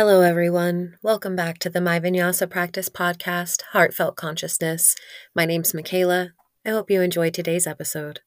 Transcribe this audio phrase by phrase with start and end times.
[0.00, 0.96] Hello, everyone.
[1.02, 4.94] Welcome back to the My Vinyasa Practice podcast, Heartfelt Consciousness.
[5.34, 6.34] My name's Michaela.
[6.64, 8.20] I hope you enjoyed today's episode.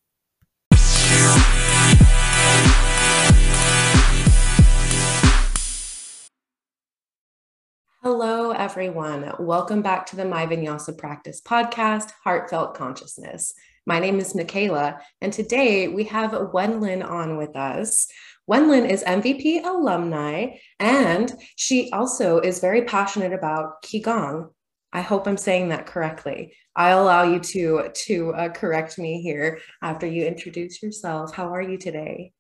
[8.04, 9.32] Hello, everyone.
[9.40, 13.54] Welcome back to the My Vinyasa Practice podcast, Heartfelt Consciousness.
[13.88, 18.08] My name is Michaela, and today we have Wenlin on with us.
[18.50, 24.50] Wenlin is MVP alumni, and she also is very passionate about Qigong.
[24.94, 26.54] I hope I'm saying that correctly.
[26.76, 31.34] I'll allow you to to uh, correct me here after you introduce yourself.
[31.34, 32.34] How are you today?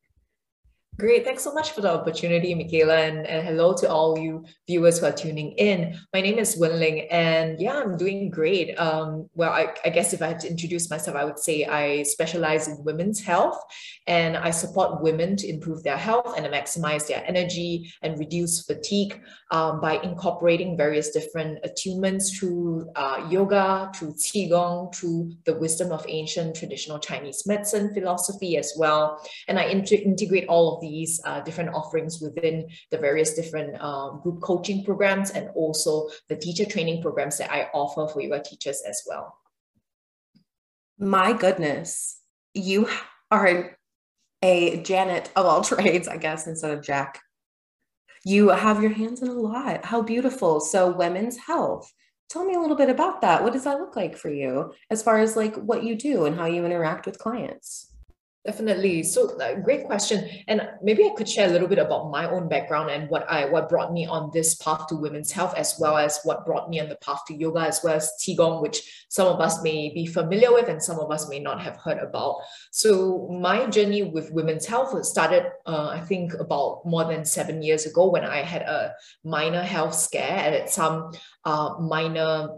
[1.02, 1.24] Great.
[1.26, 5.08] Thanks so much for the opportunity, Michaela, and, and hello to all you viewers who
[5.08, 6.00] are tuning in.
[6.14, 8.80] My name is Wenling, and yeah, I'm doing great.
[8.80, 12.04] Um, well, I, I guess if I had to introduce myself, I would say I
[12.04, 13.60] specialize in women's health,
[14.06, 19.20] and I support women to improve their health and maximize their energy and reduce fatigue
[19.50, 26.06] um, by incorporating various different attunements through uh, yoga, through qigong, through the wisdom of
[26.08, 29.20] ancient traditional Chinese medicine philosophy as well.
[29.48, 30.91] And I integrate all of these
[31.26, 36.66] uh, different offerings within the various different um, group coaching programs and also the teacher
[36.66, 39.38] training programs that I offer for yoga teachers as well.
[41.00, 42.20] My goodness,
[42.54, 42.88] you
[43.32, 43.78] are
[44.42, 47.20] a Janet of all trades, I guess, instead of Jack.
[48.24, 49.86] You have your hands in a lot.
[49.86, 50.60] How beautiful.
[50.60, 51.92] So, women's health.
[52.30, 53.44] Tell me a little bit about that.
[53.44, 56.36] What does that look like for you as far as like what you do and
[56.36, 57.91] how you interact with clients?
[58.44, 59.04] Definitely.
[59.04, 60.28] So uh, great question.
[60.48, 63.46] And maybe I could share a little bit about my own background and what I
[63.46, 66.80] what brought me on this path to women's health, as well as what brought me
[66.80, 70.08] on the path to yoga, as well as Qigong, which some of us may be
[70.08, 72.38] familiar with and some of us may not have heard about.
[72.72, 77.86] So my journey with women's health started, uh, I think, about more than seven years
[77.86, 81.12] ago when I had a minor health scare and some
[81.46, 82.50] uh, minor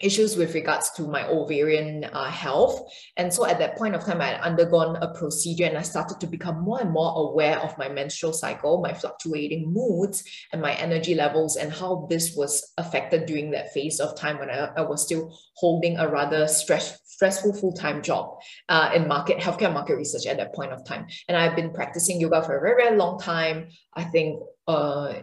[0.00, 2.80] issues with regards to my ovarian uh, health.
[3.16, 6.20] And so at that point of time, I had undergone a procedure and I started
[6.20, 10.74] to become more and more aware of my menstrual cycle, my fluctuating moods, and my
[10.74, 14.82] energy levels, and how this was affected during that phase of time when I, I
[14.82, 18.38] was still holding a rather stress, stressful full-time job
[18.68, 21.06] uh, in market healthcare market research at that point of time.
[21.28, 23.68] And I've been practicing yoga for a very, very long time.
[23.94, 25.14] I think uh,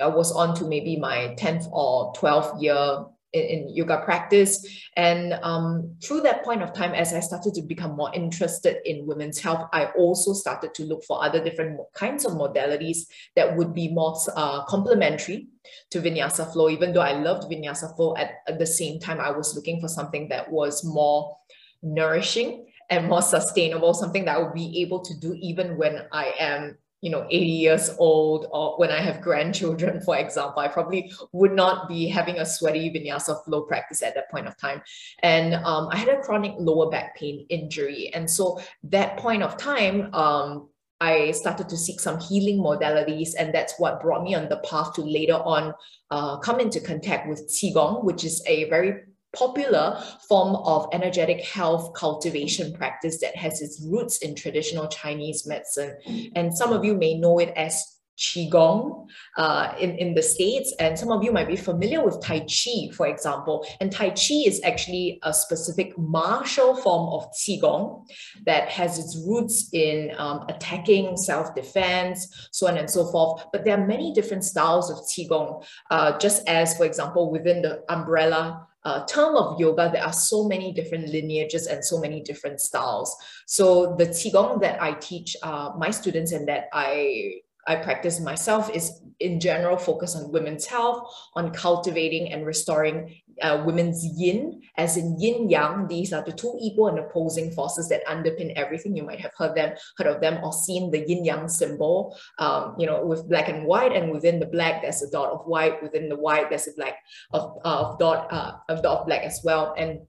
[0.00, 4.66] I was on to maybe my 10th or 12th year in, in yoga practice.
[4.96, 9.06] And um, through that point of time, as I started to become more interested in
[9.06, 13.06] women's health, I also started to look for other different kinds of modalities
[13.36, 15.48] that would be more uh, complementary
[15.90, 16.68] to Vinyasa Flow.
[16.68, 19.88] Even though I loved Vinyasa Flow, at, at the same time, I was looking for
[19.88, 21.36] something that was more
[21.82, 26.32] nourishing and more sustainable, something that I would be able to do even when I
[26.38, 31.12] am you know 80 years old or when i have grandchildren for example i probably
[31.32, 34.82] would not be having a sweaty vinyasa flow practice at that point of time.
[35.20, 38.10] And um, i had a chronic lower back pain injury.
[38.14, 40.68] And so that point of time um,
[41.00, 44.94] I started to seek some healing modalities, and that's what brought me on the path
[44.94, 45.72] to later on
[46.10, 49.02] uh, come into contact with Qigong, which is a very
[49.36, 55.96] popular form of energetic health cultivation practice that has its roots in traditional Chinese medicine.
[56.34, 59.06] And some of you may know it as Qigong
[59.36, 62.90] uh, in, in the States, and some of you might be familiar with Tai Chi,
[62.92, 63.64] for example.
[63.80, 68.06] And Tai Chi is actually a specific martial form of Qigong
[68.44, 73.44] that has its roots in um, attacking, self defense, so on and so forth.
[73.52, 77.84] But there are many different styles of Qigong, uh, just as, for example, within the
[77.88, 82.60] umbrella uh, term of yoga, there are so many different lineages and so many different
[82.60, 83.14] styles.
[83.46, 88.70] So the qigong that I teach uh, my students and that I I practice myself
[88.74, 94.96] is in general focus on women's health, on cultivating and restoring uh, women's yin, as
[94.96, 95.86] in yin yang.
[95.86, 98.96] These are the two equal and opposing forces that underpin everything.
[98.96, 102.16] You might have heard them, heard of them, or seen the yin yang symbol.
[102.38, 105.46] Um, you know, with black and white, and within the black there's a dot of
[105.46, 105.82] white.
[105.82, 106.96] Within the white there's a black
[107.32, 109.74] of, of dot uh, of dot of black as well.
[109.76, 110.00] And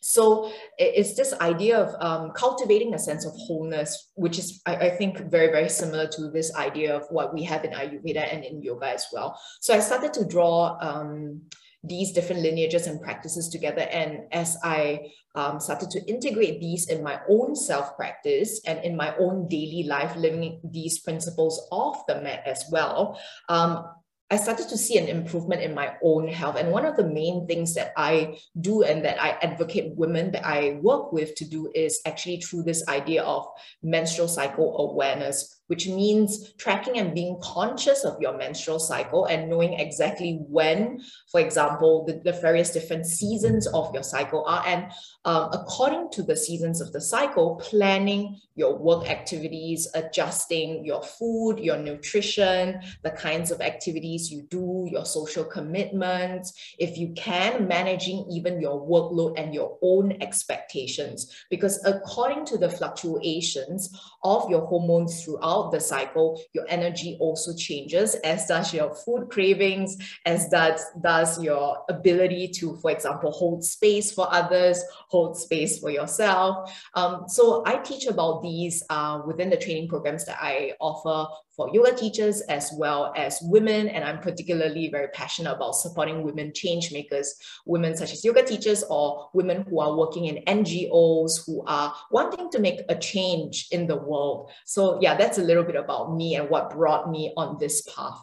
[0.00, 4.90] so it's this idea of um, cultivating a sense of wholeness, which is, I, I,
[4.90, 8.62] think, very, very similar to this idea of what we have in Ayurveda and in
[8.62, 9.38] yoga as well.
[9.60, 11.42] So I started to draw um,
[11.84, 13.82] these different lineages and practices together.
[13.82, 18.96] And as I um, started to integrate these in my own self practice and in
[18.96, 23.84] my own daily life, living these principles off the mat as well, um,
[24.32, 26.56] I started to see an improvement in my own health.
[26.56, 30.46] And one of the main things that I do and that I advocate women that
[30.46, 33.48] I work with to do is actually through this idea of
[33.82, 39.74] menstrual cycle awareness, which means tracking and being conscious of your menstrual cycle and knowing
[39.74, 41.00] exactly when,
[41.30, 44.64] for example, the, the various different seasons of your cycle are.
[44.66, 44.90] And
[45.24, 51.60] um, according to the seasons of the cycle, planning your work activities, adjusting your food,
[51.60, 58.26] your nutrition, the kinds of activities you do, your social commitments, if you can, managing
[58.28, 61.32] even your workload and your own expectations.
[61.48, 68.14] Because according to the fluctuations of your hormones throughout the cycle, your energy also changes,
[68.16, 74.12] as does your food cravings, as does, does your ability to, for example, hold space
[74.12, 76.72] for others, hold space for yourself.
[76.94, 81.28] Um, so I teach about these uh, within the training programs that I offer
[81.60, 83.88] for yoga teachers as well as women.
[83.88, 87.34] And I'm particularly very passionate about supporting women change makers,
[87.66, 92.50] women such as yoga teachers or women who are working in NGOs who are wanting
[92.50, 94.50] to make a change in the world.
[94.64, 98.22] So yeah, that's a little bit about me and what brought me on this path.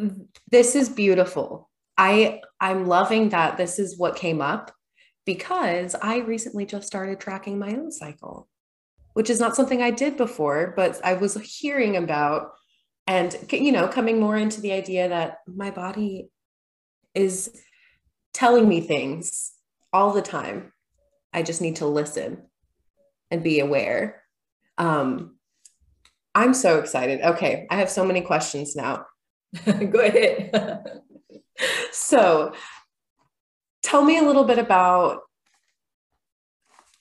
[0.00, 1.70] Mm, this is beautiful.
[1.96, 4.72] I I'm loving that this is what came up
[5.24, 8.48] because I recently just started tracking my own cycle
[9.18, 12.52] which is not something I did before, but I was hearing about
[13.08, 16.28] and you know coming more into the idea that my body
[17.16, 17.50] is
[18.32, 19.54] telling me things
[19.92, 20.72] all the time.
[21.32, 22.44] I just need to listen
[23.28, 24.22] and be aware.
[24.78, 25.34] Um,
[26.32, 27.20] I'm so excited.
[27.20, 29.06] Okay, I have so many questions now.
[29.64, 31.02] Go ahead.
[31.90, 32.52] so,
[33.82, 35.22] tell me a little bit about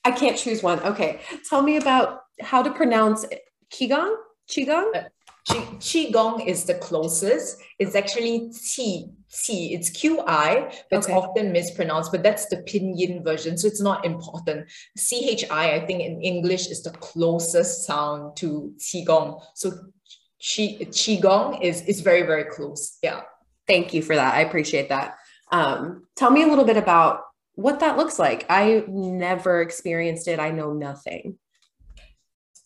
[0.08, 0.80] I can't choose one.
[0.92, 1.20] Okay.
[1.50, 3.26] Tell me about how to pronounce
[3.70, 4.16] Qigong.
[4.50, 4.90] Qigong?
[4.96, 5.04] Uh,
[5.90, 7.58] Qigong is the closest.
[7.78, 9.12] It's actually Qi.
[9.30, 9.74] Qi.
[9.76, 13.58] It's Q-I, but it's often mispronounced, but that's the pinyin version.
[13.58, 14.68] So it's not important.
[14.96, 19.42] C-H-I, I think in English is the closest sound to Qigong.
[19.56, 19.74] So
[20.42, 22.98] Qi, Qigong is, is very, very close.
[23.04, 23.24] Yeah.
[23.68, 24.36] Thank you for that.
[24.36, 25.18] I appreciate that.
[25.52, 27.27] Um, tell me a little bit about
[27.58, 28.46] what that looks like.
[28.50, 30.40] I never experienced it.
[30.40, 31.40] I know nothing.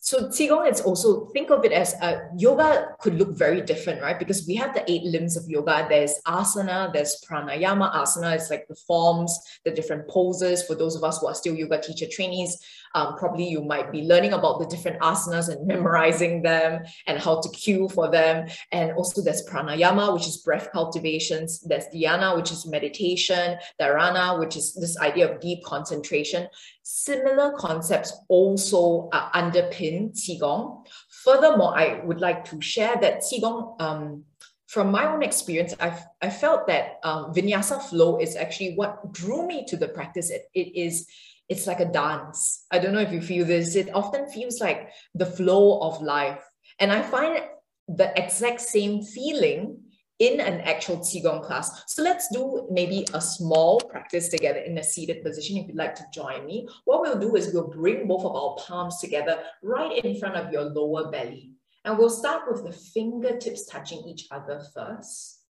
[0.04, 4.20] So Qigong is also, think of it as uh, yoga could look very different, right?
[4.20, 5.86] Because we have the eight limbs of yoga.
[5.88, 7.94] There's asana, there's pranayama.
[7.94, 10.64] Asana is like the forms, the different poses.
[10.64, 12.58] For those of us who are still yoga teacher trainees,
[12.96, 17.40] um, probably you might be learning about the different asanas and memorizing them and how
[17.42, 18.48] to cue for them.
[18.72, 21.62] And also there's pranayama, which is breath cultivations.
[21.62, 23.58] There's dhyana, which is meditation.
[23.80, 26.48] Dharana, which is this idea of deep concentration.
[26.84, 30.86] Similar concepts also uh, underpin Qigong.
[31.24, 34.26] Furthermore, I would like to share that Qigong um,
[34.72, 39.46] from my own experience, I've, I felt that um, vinyasa flow is actually what drew
[39.46, 40.30] me to the practice.
[40.30, 41.08] It, it is
[41.52, 42.66] it's like a dance.
[42.72, 43.76] I don't know if you feel this.
[43.76, 46.42] It often feels like the flow of life.
[46.80, 47.42] And I find
[47.90, 49.78] the exact same feeling
[50.20, 51.84] in an actual Qigong class.
[51.88, 55.96] So let's do maybe a small practice together in a seated position if you'd like
[55.96, 56.70] to join me.
[56.86, 60.54] What we'll do is we'll bring both of our palms together right in front of
[60.54, 61.52] your lower belly.
[61.84, 65.41] And we'll start with the fingertips touching each other first.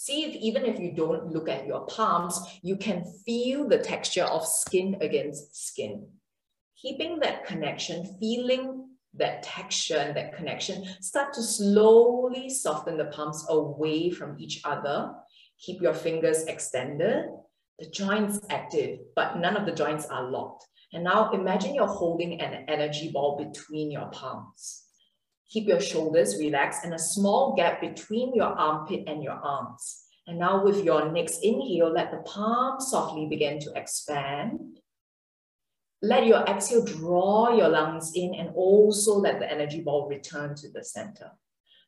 [0.00, 4.22] See if even if you don't look at your palms, you can feel the texture
[4.22, 6.06] of skin against skin.
[6.80, 13.44] Keeping that connection, feeling that texture and that connection, start to slowly soften the palms
[13.48, 15.10] away from each other.
[15.58, 17.24] Keep your fingers extended,
[17.80, 20.64] the joints active, but none of the joints are locked.
[20.92, 24.84] And now imagine you're holding an energy ball between your palms.
[25.50, 30.04] Keep your shoulders relaxed and a small gap between your armpit and your arms.
[30.26, 34.80] And now with your next inhale, let the palm softly begin to expand.
[36.02, 40.70] Let your exhale draw your lungs in and also let the energy ball return to
[40.70, 41.30] the center.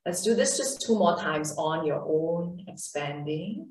[0.07, 3.69] Let's do this just two more times on your own, expanding.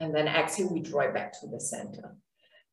[0.00, 2.14] And then exhale, we draw it back to the center.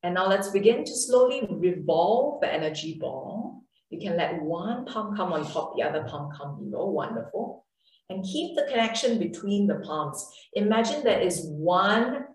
[0.04, 3.49] And now let's begin to slowly revolve the energy ball.
[3.90, 6.90] You can let one palm come on top, the other palm come below.
[6.90, 7.66] Wonderful.
[8.10, 10.28] And keep the connection between the palms.
[10.54, 12.26] Imagine there is one,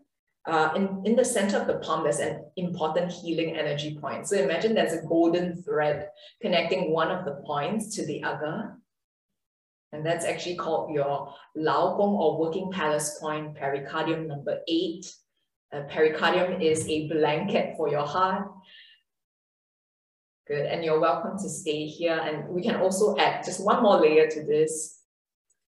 [0.46, 4.28] uh, in, in the center of the palm, there's an important healing energy point.
[4.28, 6.08] So imagine there's a golden thread
[6.40, 8.76] connecting one of the points to the other.
[9.92, 15.06] And that's actually called your Lao Gong or working palace point, pericardium number eight.
[15.73, 18.49] Uh, pericardium is a blanket for your heart.
[20.47, 22.19] Good, and you're welcome to stay here.
[22.19, 25.01] And we can also add just one more layer to this.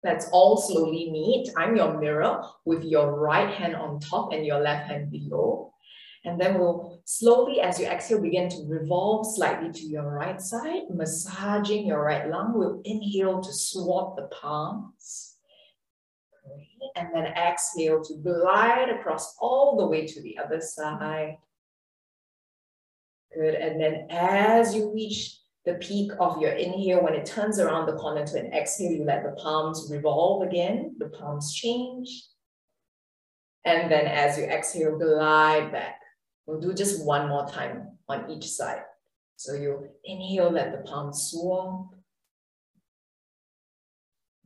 [0.03, 1.49] Let's all slowly meet.
[1.55, 5.73] I'm your mirror with your right hand on top and your left hand below.
[6.25, 10.89] And then we'll slowly, as you exhale, begin to revolve slightly to your right side,
[10.89, 12.53] massaging your right lung.
[12.53, 15.35] We'll inhale to swap the palms.
[16.43, 16.67] Great.
[16.97, 21.37] And then exhale to glide across all the way to the other side.
[23.35, 23.55] Good.
[23.55, 27.97] And then as you reach the peak of your inhale, when it turns around the
[27.97, 32.23] corner to an exhale, you let the palms revolve again, the palms change.
[33.65, 35.99] And then as you exhale, glide back.
[36.45, 38.83] We'll do just one more time on each side.
[39.35, 41.93] So you inhale, let the palms swap.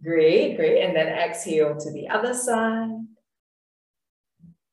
[0.01, 0.81] Great, great.
[0.83, 2.89] And then exhale to the other side.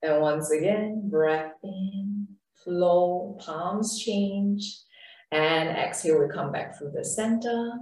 [0.03, 2.16] And once again, breath in,
[2.67, 4.81] flow, palms change.
[5.33, 7.73] And exhale, we come back through the center.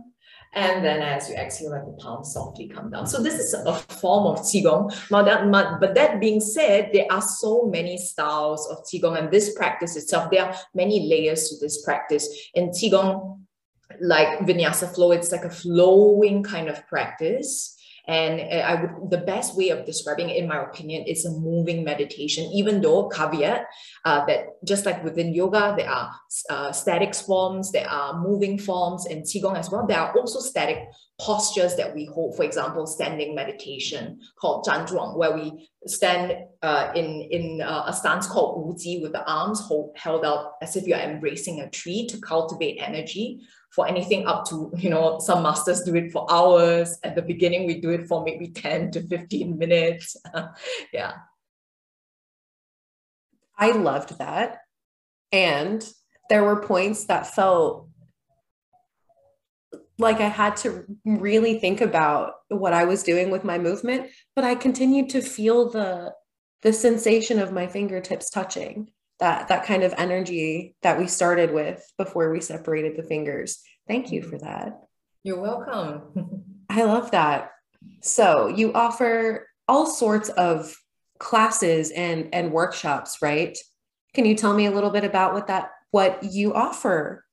[0.55, 3.07] And then as you exhale, let the palms softly come down.
[3.07, 4.95] So this is a form of Qigong.
[5.11, 10.31] But that being said, there are so many styles of Qigong and this practice itself,
[10.31, 12.29] there are many layers to this practice.
[12.55, 13.41] In Qigong,
[14.01, 17.77] like Vinyasa flow, it's like a flowing kind of practice.
[18.07, 21.31] And uh, I would, the best way of describing it, in my opinion, is a
[21.31, 23.67] moving meditation, even though caveat
[24.05, 26.11] uh, that just like within yoga, there are
[26.51, 29.87] uh, static forms, there are moving forms in Qigong as well.
[29.87, 30.85] There are also static
[31.19, 37.23] postures that we hold, for example, standing meditation called Zhanzhuang, where we stand uh, in,
[37.31, 40.99] in uh, a stance called Wuji with the arms hold, held out as if you're
[40.99, 43.41] embracing a tree to cultivate energy
[43.75, 46.99] for anything up to, you know, some masters do it for hours.
[47.03, 50.17] At the beginning, we do it for maybe 10 to 15 minutes.
[50.93, 51.13] yeah.
[53.59, 54.59] I loved that.
[55.33, 55.87] And
[56.31, 57.89] there were points that felt
[59.99, 64.45] like I had to really think about what I was doing with my movement, but
[64.45, 66.13] I continued to feel the
[66.63, 68.89] the sensation of my fingertips touching
[69.21, 73.63] that that kind of energy that we started with before we separated the fingers.
[73.87, 74.81] Thank you for that.
[75.23, 76.45] You're welcome.
[76.69, 77.51] I love that.
[78.01, 80.75] So, you offer all sorts of
[81.19, 83.57] classes and and workshops, right?
[84.15, 87.25] Can you tell me a little bit about what that what you offer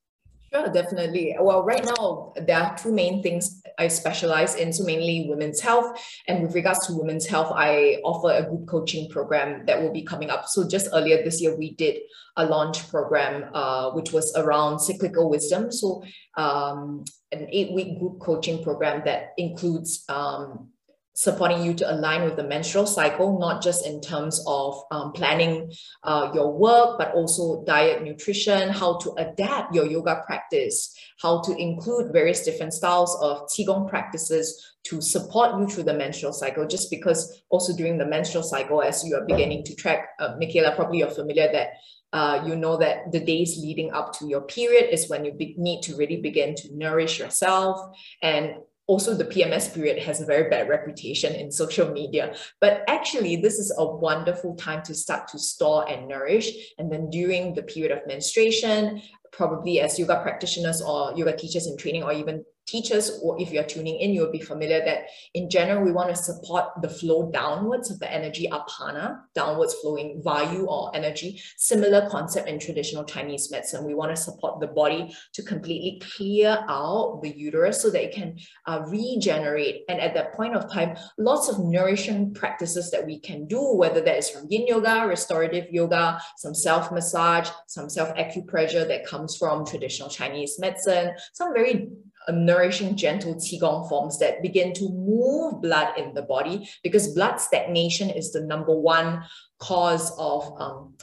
[0.53, 1.35] Sure, definitely.
[1.39, 4.71] Well, right now, there are two main things I specialize in.
[4.71, 5.99] So, mainly women's health.
[6.27, 10.03] And with regards to women's health, I offer a group coaching program that will be
[10.03, 10.45] coming up.
[10.47, 11.97] So, just earlier this year, we did
[12.37, 15.71] a launch program, uh, which was around cyclical wisdom.
[15.71, 16.03] So,
[16.37, 20.69] um, an eight week group coaching program that includes um,
[21.13, 25.71] supporting you to align with the menstrual cycle, not just in terms of um, planning
[26.03, 31.55] uh, your work, but also diet, nutrition, how to adapt your yoga practice, how to
[31.57, 36.65] include various different styles of Qigong practices to support you through the menstrual cycle.
[36.65, 40.75] Just because also during the menstrual cycle, as you are beginning to track, uh, Michaela,
[40.75, 41.69] probably you're familiar that
[42.13, 45.55] uh, you know that the days leading up to your period is when you be-
[45.57, 47.79] need to really begin to nourish yourself
[48.21, 48.55] and
[48.91, 52.35] also the PMS period has a very bad reputation in social media.
[52.59, 56.49] But actually, this is a wonderful time to start to store and nourish.
[56.77, 61.77] And then during the period of menstruation, probably as yoga practitioners or yoga teachers in
[61.77, 65.83] training or even teachers, or if you're tuning in, you'll be familiar that in general,
[65.83, 70.95] we want to support the flow downwards of the energy apana, downwards flowing vayu or
[70.95, 71.41] energy.
[71.57, 73.85] Similar concept in traditional Chinese medicine.
[73.85, 78.13] We want to support the body to completely clear out the uterus so that it
[78.13, 79.83] can uh, regenerate.
[79.89, 84.01] And at that point of time, lots of nourishing practices that we can do, whether
[84.01, 89.35] that is from yin yoga, restorative yoga, some self massage, some self acupressure that comes
[89.35, 91.89] from traditional Chinese medicine, some very
[92.29, 98.09] nourishing, gentle Qigong forms that begin to move blood in the body because blood stagnation
[98.09, 99.23] is the number one
[99.59, 100.95] cause of um,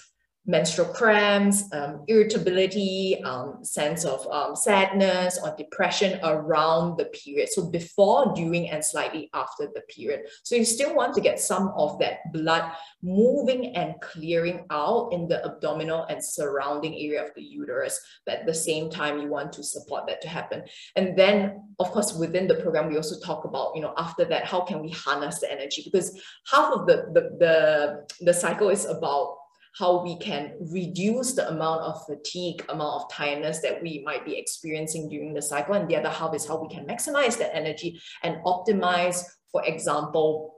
[0.48, 7.50] menstrual cramps, um, irritability, um, sense of um, sadness or depression around the period.
[7.50, 10.22] So before, during, and slightly after the period.
[10.42, 15.28] So you still want to get some of that blood moving and clearing out in
[15.28, 18.00] the abdominal and surrounding area of the uterus.
[18.24, 20.62] But at the same time, you want to support that to happen.
[20.96, 24.46] And then, of course, within the program, we also talk about, you know, after that,
[24.46, 25.82] how can we harness the energy?
[25.84, 26.18] Because
[26.50, 29.36] half of the, the, the, the cycle is about
[29.76, 34.37] how we can reduce the amount of fatigue, amount of tiredness that we might be
[34.37, 35.75] experiencing during the cycle.
[35.75, 40.54] And the other half is how we can maximize that energy and optimize, for example,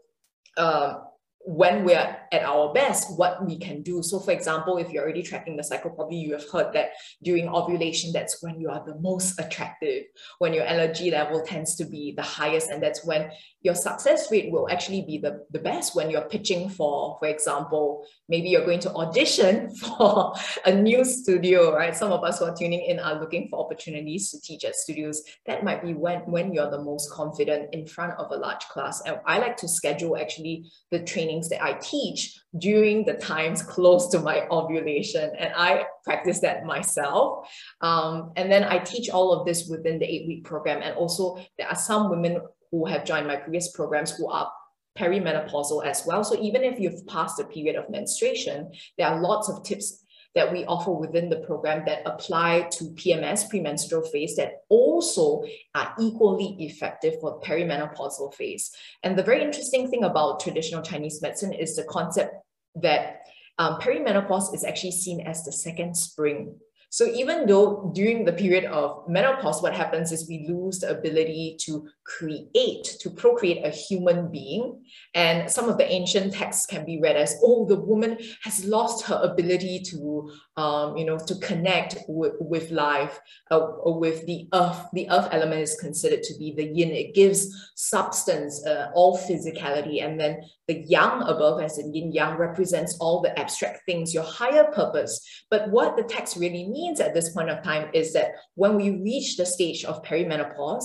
[0.56, 0.94] uh,
[1.42, 4.02] when we're at our best, what we can do.
[4.02, 6.90] So, for example, if you're already tracking the cycle, probably you have heard that
[7.22, 10.04] during ovulation, that's when you are the most attractive,
[10.38, 13.30] when your energy level tends to be the highest, and that's when
[13.62, 18.06] your success rate will actually be the, the best when you're pitching for, for example,
[18.28, 20.34] maybe you're going to audition for
[20.66, 21.96] a new studio, right?
[21.96, 25.22] Some of us who are tuning in are looking for opportunities to teach at studios.
[25.46, 29.02] That might be when, when you're the most confident in front of a large class.
[29.04, 31.00] And I like to schedule actually the
[31.30, 35.30] trainings that I teach during the times close to my ovulation.
[35.38, 37.48] And I practice that myself.
[37.80, 40.82] Um, and then I teach all of this within the eight week program.
[40.82, 44.50] And also, there are some women who have joined my previous programs who are
[44.98, 46.24] perimenopausal as well.
[46.24, 50.52] So even if you've passed the period of menstruation, there are lots of tips that
[50.52, 55.42] we offer within the program that apply to PMS, premenstrual phase, that also
[55.74, 58.70] are equally effective for perimenopausal phase.
[59.02, 62.34] And the very interesting thing about traditional Chinese medicine is the concept
[62.76, 63.22] that
[63.58, 66.54] um, perimenopause is actually seen as the second spring
[66.92, 71.56] so even though during the period of menopause, what happens is we lose the ability
[71.60, 74.82] to create, to procreate a human being.
[75.14, 79.06] And some of the ancient texts can be read as, oh, the woman has lost
[79.06, 83.18] her ability to, um, you know, to connect with, with life,
[83.50, 84.80] uh, with the earth.
[84.92, 86.90] The earth element is considered to be the yin.
[86.90, 87.40] It gives
[87.76, 90.04] substance, uh, all physicality.
[90.04, 94.24] And then the yang above, as in yin yang, represents all the abstract things, your
[94.24, 95.14] higher purpose.
[95.50, 98.90] But what the text really means at this point of time is that when we
[98.90, 100.84] reach the stage of perimenopause,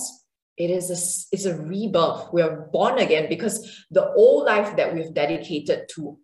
[0.56, 0.98] it is a,
[1.34, 2.32] it's a rebirth.
[2.32, 6.18] We are born again because the old life that we've dedicated to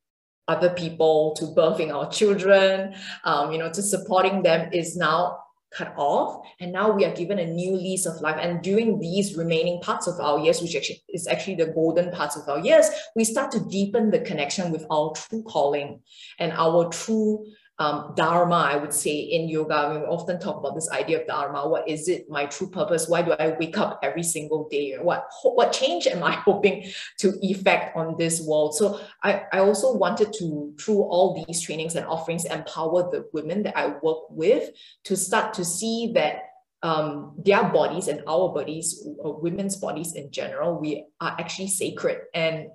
[0.48, 2.94] other people, to birthing our children,
[3.24, 5.38] um, you know, to supporting them is now
[5.72, 6.46] cut off.
[6.60, 8.36] And now we are given a new lease of life.
[8.40, 12.36] And during these remaining parts of our years which actually is actually the golden parts
[12.36, 16.00] of our years we start to deepen the connection with our true calling
[16.38, 17.46] and our true
[17.82, 19.98] um, dharma, I would say, in yoga.
[20.00, 21.68] We often talk about this idea of dharma.
[21.68, 22.30] What is it?
[22.30, 23.08] My true purpose?
[23.08, 24.96] Why do I wake up every single day?
[25.00, 26.84] What what change am I hoping
[27.18, 28.76] to effect on this world?
[28.76, 33.64] So I, I also wanted to, through all these trainings and offerings, empower the women
[33.64, 34.70] that I work with
[35.04, 36.42] to start to see that
[36.84, 42.18] um, their bodies and our bodies, uh, women's bodies in general, we are actually sacred
[42.34, 42.68] and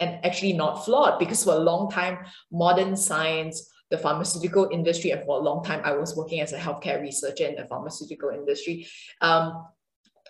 [0.00, 2.18] and actually not flawed because for a long time,
[2.52, 6.58] modern science the pharmaceutical industry, and for a long time, I was working as a
[6.58, 8.86] healthcare researcher in the pharmaceutical industry.
[9.20, 9.66] Um,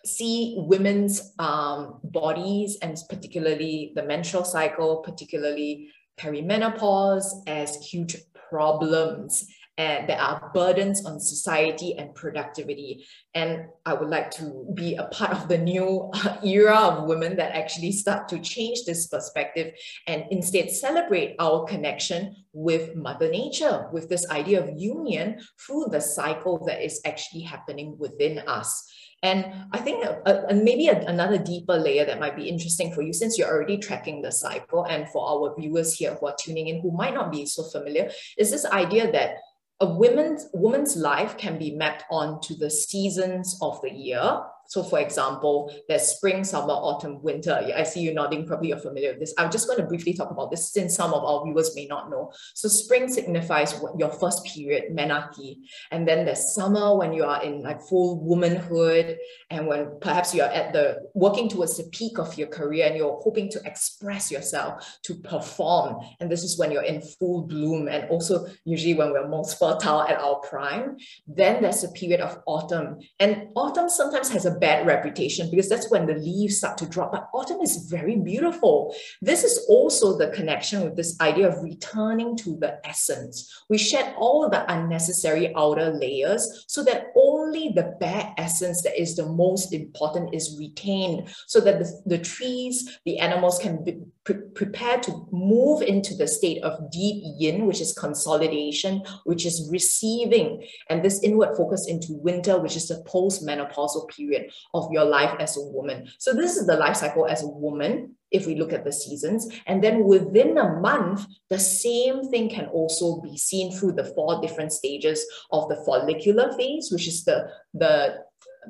[0.04, 8.16] see women's um, bodies and particularly the menstrual cycle, particularly perimenopause, as huge
[8.50, 13.04] problems and there are burdens on society and productivity.
[13.34, 16.12] And I would like to be a part of the new
[16.44, 19.74] era of women that actually start to change this perspective
[20.06, 26.00] and instead celebrate our connection with Mother Nature, with this idea of union through the
[26.00, 28.88] cycle that is actually happening within us.
[29.24, 33.00] And I think uh, uh, maybe a, another deeper layer that might be interesting for
[33.00, 36.68] you, since you're already tracking the cycle, and for our viewers here who are tuning
[36.68, 39.36] in who might not be so familiar, is this idea that
[39.80, 44.98] a woman's woman's life can be mapped onto the seasons of the year so for
[44.98, 47.72] example, there's spring, summer, autumn, winter.
[47.74, 49.34] I see you nodding, probably you're familiar with this.
[49.38, 52.10] I'm just going to briefly talk about this since some of our viewers may not
[52.10, 52.32] know.
[52.54, 55.56] So spring signifies your first period, menarche.
[55.90, 59.18] And then there's summer when you are in like full womanhood
[59.50, 63.20] and when perhaps you're at the working towards the peak of your career and you're
[63.22, 65.96] hoping to express yourself, to perform.
[66.20, 70.02] And this is when you're in full bloom and also usually when we're most fertile
[70.02, 70.96] at our prime.
[71.26, 72.98] Then there's a period of autumn.
[73.20, 77.12] And autumn sometimes has a bad reputation because that's when the leaves start to drop.
[77.12, 78.94] But autumn is very beautiful.
[79.20, 83.64] This is also the connection with this idea of returning to the essence.
[83.68, 89.16] We shed all the unnecessary outer layers so that only the bare essence that is
[89.16, 94.36] the most important is retained so that the, the trees, the animals can be pre
[94.54, 100.66] prepare to move into the state of deep yin, which is consolidation, which is receiving,
[100.88, 105.56] and this inward focus into winter, which is the post-menopausal period of your life as
[105.56, 106.08] a woman.
[106.18, 109.48] So this is the life cycle as a woman, if we look at the seasons.
[109.66, 114.40] And then within a month, the same thing can also be seen through the four
[114.40, 118.24] different stages of the follicular phase, which is the, the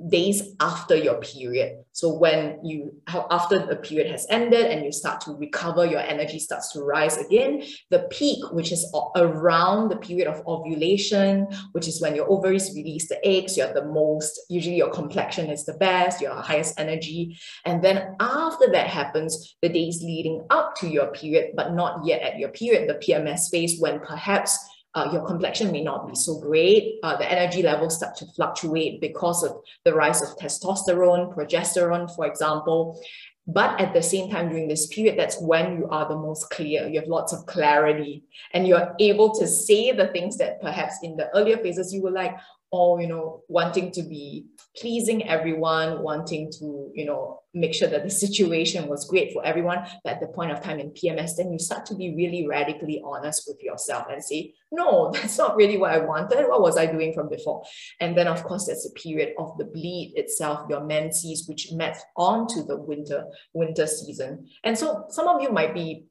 [0.09, 1.85] days after your period.
[1.93, 6.39] So when you after the period has ended and you start to recover, your energy
[6.39, 7.63] starts to rise again.
[7.91, 8.85] The peak, which is
[9.17, 13.85] around the period of ovulation, which is when your ovaries release the eggs, you're the
[13.85, 17.39] most, usually your complexion is the best, your highest energy.
[17.65, 22.23] And then after that happens, the days leading up to your period, but not yet
[22.23, 24.59] at your period, the PMS phase, when perhaps
[24.95, 26.99] uh, your complexion may not be so great.
[27.03, 32.27] Uh, the energy levels start to fluctuate because of the rise of testosterone, progesterone, for
[32.27, 33.01] example.
[33.47, 36.89] But at the same time, during this period, that's when you are the most clear.
[36.89, 41.17] You have lots of clarity and you're able to say the things that perhaps in
[41.17, 42.35] the earlier phases you were like,
[42.75, 48.03] all you know wanting to be pleasing everyone wanting to you know make sure that
[48.03, 49.87] the situation was great for everyone.
[50.03, 53.01] But at the point of time in pms then you start to be really radically
[53.05, 56.49] honest with yourself and say no that's not really what i wanted.
[56.49, 57.63] What was i doing from before?
[58.01, 61.97] And then of course there's a period of the bleed itself your menses which met
[62.17, 64.49] onto the winter winter season.
[64.65, 66.07] And so some of you might be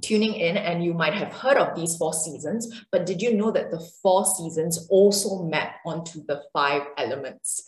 [0.00, 3.50] tuning in and you might have heard of these four seasons, but did you know
[3.50, 7.62] that the four seasons also map onto the five elements?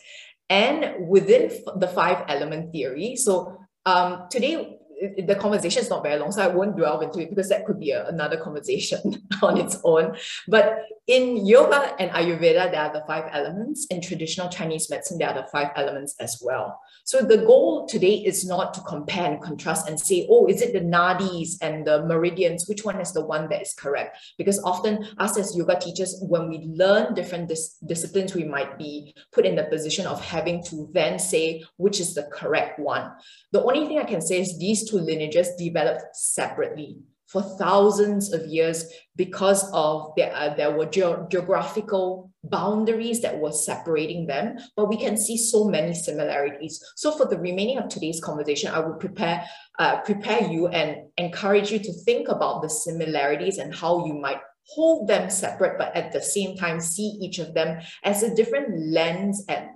[0.51, 4.79] And within the five element theory, so um, today
[5.27, 7.81] the conversation is not very long, so I won't delve into it because that could
[7.81, 10.17] be a, another conversation on its own.
[10.49, 13.87] But in yoga and Ayurveda, there are the five elements.
[13.87, 16.81] In traditional Chinese medicine, there are the five elements as well.
[17.05, 20.73] So the goal today is not to compare and contrast and say, oh, is it
[20.73, 22.67] the nadis and the meridians?
[22.67, 24.17] Which one is the one that is correct?
[24.39, 29.15] Because often us as yoga teachers, when we learn different dis- disciplines, we might be
[29.31, 33.13] put in the position of having to then say which is the correct one.
[33.53, 36.97] The only thing I can say is these two lineages developed separately
[37.35, 38.85] for thousands of years
[39.17, 44.97] because of there, uh, there were ge- geographical boundaries that were separating them, but we
[44.97, 46.81] can see so many similarities.
[46.95, 49.45] So for the remaining of today's conversation, I will prepare
[49.81, 54.41] uh, prepare you and encourage you to think about the similarities and how you might
[54.69, 58.79] hold them separate, but at the same time see each of them as a different
[58.79, 59.71] lens at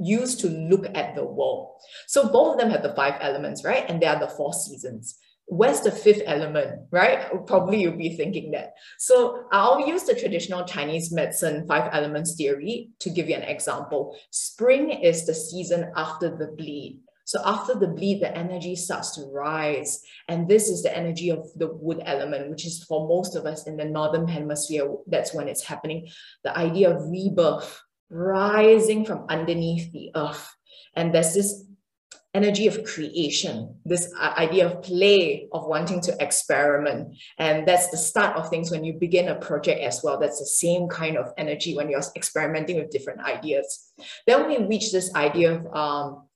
[0.00, 1.76] used to look at the world.
[2.08, 3.84] So both of them have the five elements, right?
[3.88, 5.16] And they are the four seasons
[5.48, 7.46] where's the fifth element, right?
[7.46, 8.74] Probably you'll be thinking that.
[8.98, 14.16] So I'll use the traditional Chinese medicine five elements theory to give you an example.
[14.30, 17.00] Spring is the season after the bleed.
[17.24, 20.02] So after the bleed, the energy starts to rise.
[20.28, 23.66] And this is the energy of the wood element, which is for most of us
[23.66, 26.08] in the Northern hemisphere, that's when it's happening.
[26.42, 30.54] The idea of rebirth, rising from underneath the earth.
[30.94, 31.64] And there's this
[32.38, 37.16] energy of creation, this uh, idea of play, of wanting to experiment.
[37.38, 40.20] And that's the start of things when you begin a project as well.
[40.20, 43.92] That's the same kind of energy when you're experimenting with different ideas.
[44.26, 46.28] Then we reach this idea of um,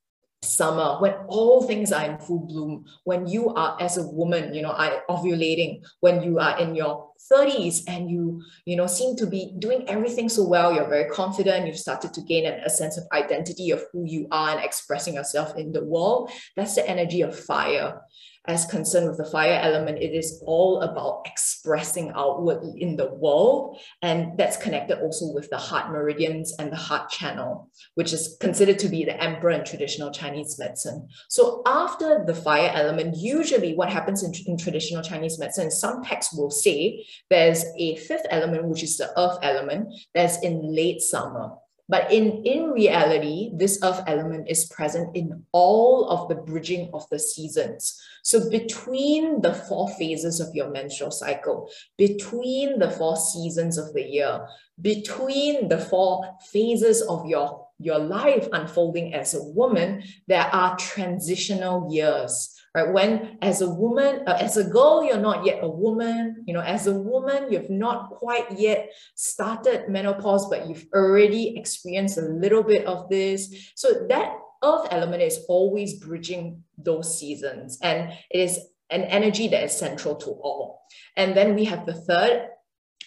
[0.42, 4.60] summer when all things are in full bloom when you are as a woman you
[4.60, 4.74] know
[5.08, 9.88] ovulating when you are in your 30s and you you know seem to be doing
[9.88, 13.84] everything so well you're very confident you've started to gain a sense of identity of
[13.92, 18.00] who you are and expressing yourself in the world that's the energy of fire
[18.46, 23.78] as concerned with the fire element, it is all about expressing outward in the world.
[24.02, 28.80] And that's connected also with the heart meridians and the heart channel, which is considered
[28.80, 31.08] to be the emperor in traditional Chinese medicine.
[31.28, 36.34] So after the fire element, usually what happens in, in traditional Chinese medicine, some texts
[36.34, 41.52] will say there's a fifth element, which is the earth element, that's in late summer.
[41.92, 47.06] But in, in reality, this earth element is present in all of the bridging of
[47.10, 48.00] the seasons.
[48.22, 54.08] So between the four phases of your menstrual cycle, between the four seasons of the
[54.08, 54.48] year,
[54.80, 61.92] between the four phases of your, your life unfolding as a woman, there are transitional
[61.92, 62.92] years right?
[62.92, 66.44] When as a woman uh, as a girl you're not yet a woman.
[66.46, 72.18] You know as a woman you've not quite yet started menopause but you've already experienced
[72.18, 73.72] a little bit of this.
[73.74, 78.58] So that earth element is always bridging those seasons and it is
[78.90, 80.82] an energy that is central to all.
[81.16, 82.48] And then we have the third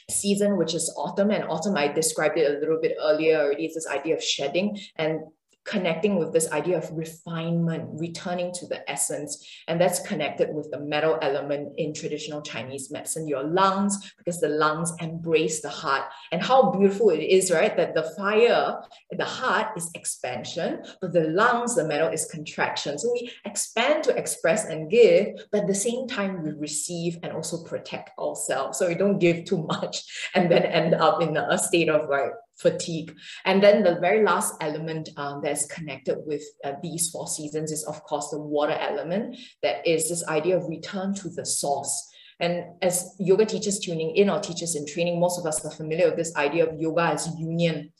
[0.09, 1.31] season, which is autumn.
[1.31, 4.79] And autumn, I described it a little bit earlier already, is this idea of shedding.
[4.97, 5.21] And
[5.65, 9.45] connecting with this idea of refinement, returning to the essence.
[9.67, 14.49] And that's connected with the metal element in traditional Chinese medicine, your lungs, because the
[14.49, 16.03] lungs embrace the heart.
[16.31, 17.75] And how beautiful it is, right?
[17.75, 18.79] That the fire,
[19.11, 22.99] the heart is expansion, but the lungs, the metal is contraction.
[22.99, 27.33] So we expand to express and give, but at the same time, we receive and
[27.33, 28.77] also protect ourselves.
[28.77, 30.03] So we don't give too much
[30.35, 33.15] and then end up in a state of like fatigue.
[33.43, 37.83] And then the very last element um, that's connected with uh, these four seasons is,
[37.85, 39.37] of course, the water element.
[39.63, 42.11] That is this idea of return to the source.
[42.39, 46.07] And as yoga teachers tuning in or teachers in training, most of us are familiar
[46.07, 47.91] with this idea of yoga as union.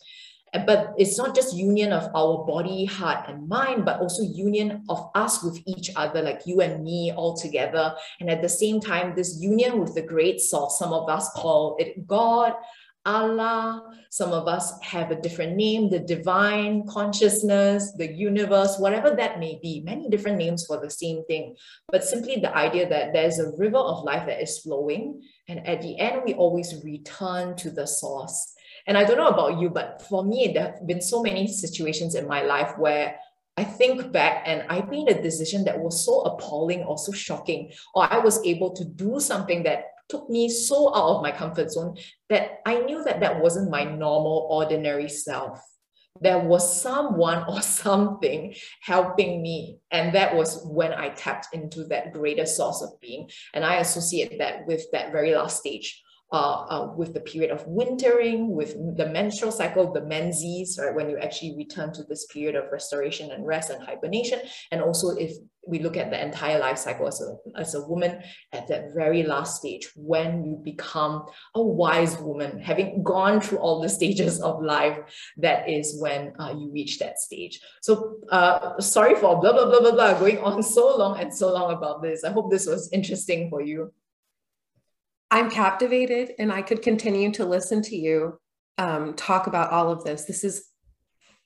[0.66, 5.10] But it's not just union of our body, heart, and mind, but also union of
[5.14, 7.94] us with each other, like you and me all together.
[8.22, 11.76] And at the same time, this union with the great source, some of us call
[11.78, 12.54] it God,
[13.06, 13.84] Allah.
[14.10, 19.60] Some of us have a different name, the divine consciousness, the universe, whatever that may
[19.62, 21.56] be, many different names for the same thing.
[21.92, 25.22] But simply the idea that there's a river of life that is flowing.
[25.48, 28.54] And at the end, we always return to the source.
[28.88, 32.16] And I don't know about you, but for me, there have been so many situations
[32.16, 33.18] in my life where
[33.58, 37.72] I think back and I made a decision that was so appalling or so shocking,
[37.94, 41.72] or I was able to do something that took me so out of my comfort
[41.72, 41.98] zone
[42.30, 45.60] that I knew that that wasn't my normal, ordinary self.
[46.22, 49.80] There was someone or something helping me.
[49.92, 53.30] And that was when I tapped into that greater source of being.
[53.54, 57.64] And I associate that with that very last stage uh, uh, with the period of
[57.68, 62.56] wintering, with the menstrual cycle, the menses, right, when you actually return to this period
[62.56, 64.40] of restoration and rest and hibernation.
[64.72, 65.34] And also if
[65.68, 68.22] we look at the entire life cycle as a, as a woman
[68.54, 73.80] at that very last stage, when you become a wise woman, having gone through all
[73.80, 74.98] the stages of life,
[75.38, 77.60] that is when uh, you reach that stage.
[77.82, 81.54] So uh, sorry for blah, blah, blah, blah, blah, going on so long and so
[81.54, 82.24] long about this.
[82.24, 83.92] I hope this was interesting for you.
[85.36, 88.40] I'm captivated and I could continue to listen to you
[88.78, 90.24] um, talk about all of this.
[90.24, 90.66] This is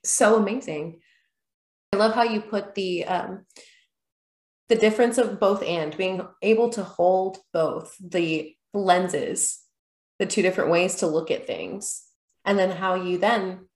[0.03, 0.99] so amazing.
[1.91, 3.47] I love how you put the um,
[4.67, 9.59] the difference of both and being able to hold both the lenses,
[10.19, 12.03] the two different ways to look at things,
[12.45, 13.69] and then how you then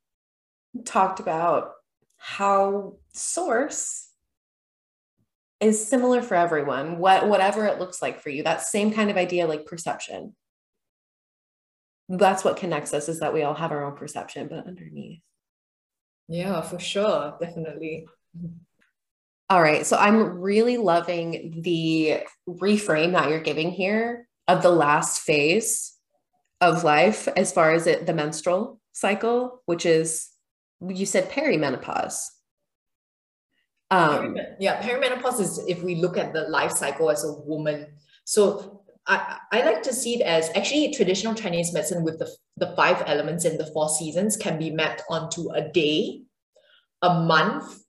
[0.86, 1.71] talked about
[2.17, 4.12] how source
[5.63, 8.43] is similar for everyone, what, whatever it looks like for you.
[8.43, 10.36] That same kind of idea, like perception.
[12.10, 15.21] That's what connects us is that we all have our own perception, but underneath.
[16.28, 17.36] Yeah, for sure.
[17.39, 18.08] Definitely.
[19.49, 19.86] All right.
[19.86, 25.93] So I'm really loving the reframe that you're giving here of the last phase
[26.60, 30.30] of life as far as it, the menstrual cycle, which is,
[30.86, 32.26] you said perimenopause.
[33.93, 37.88] Um, yeah, perimenopause is if we look at the life cycle as a woman.
[38.25, 42.27] So I, I like to see it as actually traditional Chinese medicine with the,
[42.58, 46.23] the five elements and the four seasons can be mapped onto a day,
[47.03, 47.84] a month,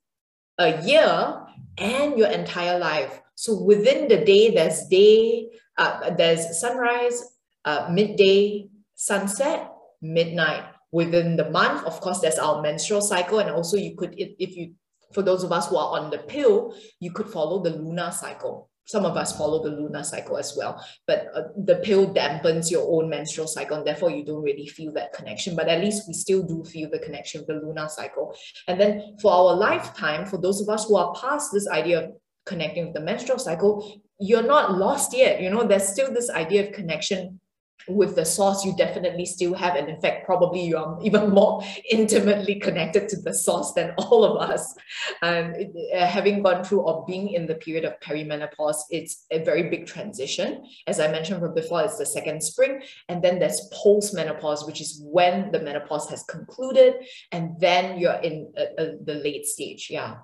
[0.58, 1.40] a year,
[1.78, 3.20] and your entire life.
[3.34, 7.22] So within the day, there's day, uh, there's sunrise,
[7.64, 10.64] uh, midday, sunset, midnight.
[10.92, 14.56] Within the month, of course, there's our menstrual cycle, and also you could, if, if
[14.56, 14.74] you
[15.14, 18.68] for those of us who are on the pill, you could follow the lunar cycle.
[18.86, 22.86] Some of us follow the lunar cycle as well, but uh, the pill dampens your
[22.86, 25.56] own menstrual cycle, and therefore you don't really feel that connection.
[25.56, 28.36] But at least we still do feel the connection with the lunar cycle.
[28.68, 32.10] And then for our lifetime, for those of us who are past this idea of
[32.44, 35.40] connecting with the menstrual cycle, you're not lost yet.
[35.40, 37.40] You know, there's still this idea of connection
[37.88, 41.62] with the source you definitely still have and in fact probably you are even more
[41.90, 44.74] intimately connected to the source than all of us.
[45.22, 49.68] And uh, having gone through or being in the period of perimenopause it's a very
[49.70, 50.64] big transition.
[50.86, 55.00] As i mentioned from before it's the second spring and then there's postmenopause which is
[55.04, 56.94] when the menopause has concluded
[57.32, 60.16] and then you're in uh, uh, the late stage yeah.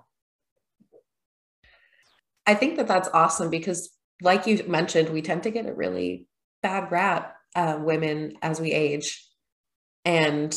[2.47, 3.91] I think that that's awesome because
[4.23, 6.27] like you mentioned we tend to get a really
[6.63, 9.27] bad rap uh, women as we age.
[10.05, 10.57] And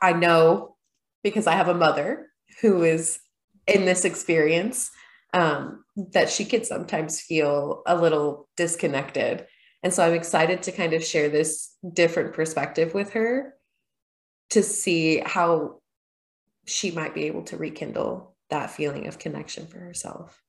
[0.00, 0.76] I know
[1.22, 2.28] because I have a mother
[2.60, 3.18] who is
[3.66, 4.90] in this experience
[5.32, 9.46] um, that she could sometimes feel a little disconnected.
[9.82, 13.54] And so I'm excited to kind of share this different perspective with her
[14.50, 15.80] to see how
[16.66, 20.43] she might be able to rekindle that feeling of connection for herself.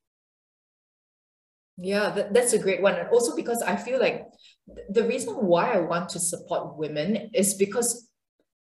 [1.78, 2.96] Yeah, that, that's a great one.
[2.96, 4.26] And also because I feel like
[4.90, 8.08] the reason why I want to support women is because,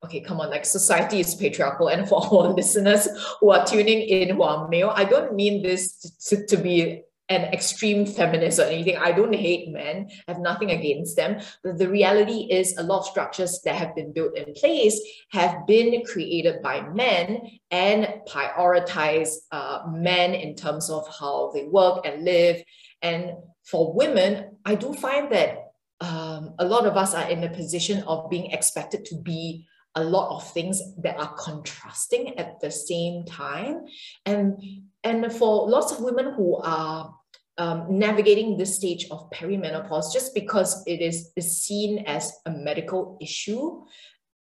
[0.05, 1.89] okay, come on, like society is patriarchal.
[1.89, 3.09] And for our listeners
[3.41, 7.43] who are tuning in who are male, I don't mean this to, to be an
[7.53, 8.97] extreme feminist or anything.
[8.97, 11.41] I don't hate men, I have nothing against them.
[11.63, 15.65] But the reality is, a lot of structures that have been built in place have
[15.67, 22.25] been created by men and prioritize uh, men in terms of how they work and
[22.25, 22.63] live
[23.03, 23.33] and
[23.65, 28.03] for women, I do find that um, a lot of us are in a position
[28.05, 33.25] of being expected to be a lot of things that are contrasting at the same
[33.25, 33.85] time.
[34.25, 34.63] And,
[35.05, 37.15] and for lots of women who are
[37.59, 43.19] um, navigating this stage of perimenopause, just because it is, is seen as a medical
[43.21, 43.83] issue,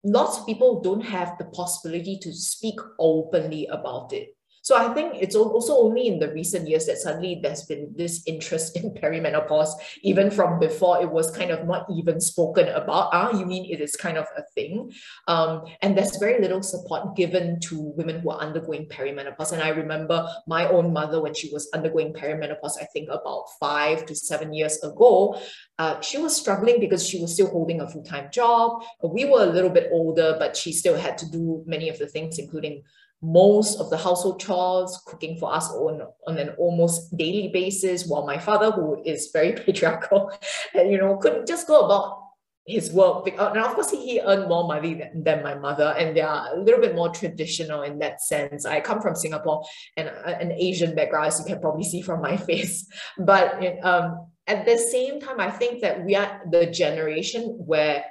[0.04, 4.36] lots of people don't have the possibility to speak openly about it.
[4.64, 8.24] So I think it's also only in the recent years that suddenly there's been this
[8.26, 9.72] interest in perimenopause,
[10.04, 13.10] even from before it was kind of not even spoken about.
[13.12, 14.90] Ah, you mean it is kind of a thing?
[15.28, 19.52] Um, and there's very little support given to women who are undergoing perimenopause.
[19.52, 24.06] And I remember my own mother when she was undergoing perimenopause, I think about five
[24.06, 25.38] to seven years ago,
[25.78, 28.82] uh, she was struggling because she was still holding a full-time job.
[29.04, 32.08] We were a little bit older, but she still had to do many of the
[32.08, 32.84] things, including
[33.24, 38.26] most of the household chores, cooking for us on, on an almost daily basis, while
[38.26, 40.32] my father, who is very patriarchal,
[40.76, 42.20] you know, couldn't just go about
[42.66, 43.28] his work.
[43.28, 46.60] And of course, he earned more money than, than my mother, and they are a
[46.60, 48.66] little bit more traditional in that sense.
[48.66, 49.64] I come from Singapore
[49.96, 52.86] and an Asian background, as you can probably see from my face.
[53.18, 58.04] But um, at the same time, I think that we are the generation where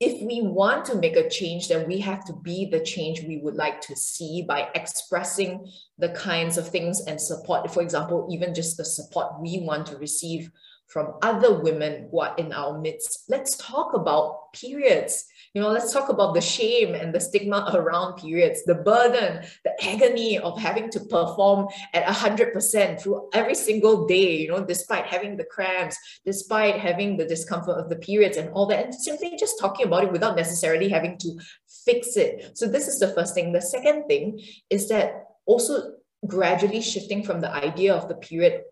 [0.00, 3.38] if we want to make a change, then we have to be the change we
[3.38, 7.68] would like to see by expressing the kinds of things and support.
[7.72, 10.50] For example, even just the support we want to receive
[10.88, 13.24] from other women who are in our midst.
[13.28, 15.26] Let's talk about periods.
[15.52, 19.84] You know, let's talk about the shame and the stigma around periods, the burden, the
[19.84, 25.36] agony of having to perform at 100% through every single day, you know, despite having
[25.36, 29.58] the cramps, despite having the discomfort of the periods and all that, and simply just
[29.58, 31.38] talking about it without necessarily having to
[31.84, 32.56] fix it.
[32.56, 33.52] So, this is the first thing.
[33.52, 35.94] The second thing is that also
[36.26, 38.62] gradually shifting from the idea of the period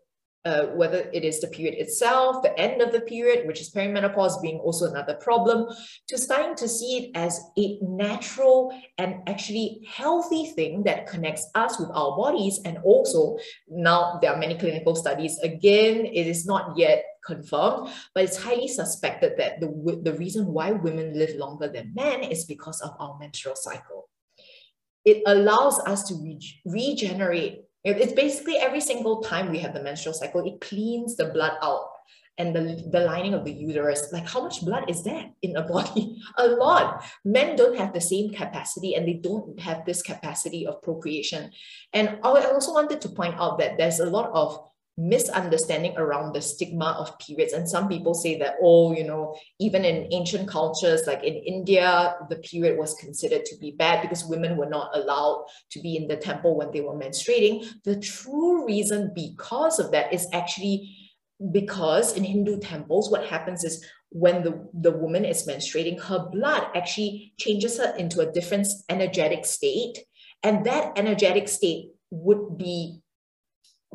[0.46, 4.40] uh, whether it is the period itself, the end of the period, which is perimenopause
[4.40, 5.66] being also another problem,
[6.06, 11.80] to starting to see it as a natural and actually healthy thing that connects us
[11.80, 12.60] with our bodies.
[12.64, 13.36] And also,
[13.68, 15.36] now there are many clinical studies.
[15.40, 20.70] Again, it is not yet confirmed, but it's highly suspected that the, the reason why
[20.70, 24.08] women live longer than men is because of our menstrual cycle.
[25.04, 30.14] It allows us to re regenerate it's basically every single time we have the menstrual
[30.14, 31.90] cycle, it cleans the blood out
[32.38, 34.12] and the, the lining of the uterus.
[34.12, 36.18] Like, how much blood is that in a body?
[36.36, 37.04] a lot.
[37.24, 41.50] Men don't have the same capacity and they don't have this capacity of procreation.
[41.92, 44.68] And I also wanted to point out that there's a lot of
[44.98, 47.52] misunderstanding around the stigma of periods.
[47.52, 52.16] And some people say that, oh, you know, even in ancient cultures, like in India,
[52.30, 56.08] the period was considered to be bad because women were not allowed to be in
[56.08, 57.66] the temple when they were menstruating.
[57.84, 60.96] The true reason because of that is actually
[61.52, 66.68] because in Hindu temples, what happens is when the, the woman is menstruating, her blood
[66.74, 69.98] actually changes her into a different energetic state.
[70.42, 73.02] And that energetic state would be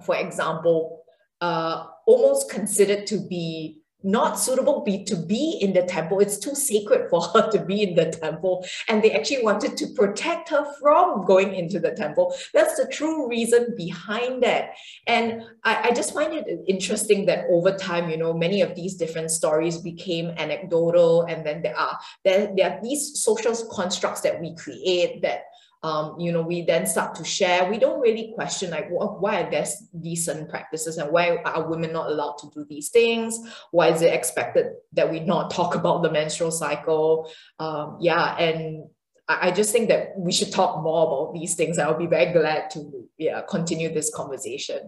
[0.05, 1.03] for example,
[1.41, 6.19] uh, almost considered to be not suitable be, to be in the temple.
[6.19, 8.65] It's too sacred for her to be in the temple.
[8.87, 12.35] And they actually wanted to protect her from going into the temple.
[12.53, 14.71] That's the true reason behind that.
[15.07, 18.95] And I, I just find it interesting that over time, you know, many of these
[18.95, 21.23] different stories became anecdotal.
[21.23, 25.43] And then there are there, there are these social constructs that we create that
[25.83, 27.69] um, you know, we then start to share.
[27.69, 29.65] We don't really question like why are there
[29.99, 33.39] decent practices and why are women not allowed to do these things?
[33.71, 37.31] Why is it expected that we not talk about the menstrual cycle?
[37.57, 38.89] Um, yeah, and
[39.27, 41.79] I, I just think that we should talk more about these things.
[41.79, 44.87] I'll be very glad to yeah continue this conversation.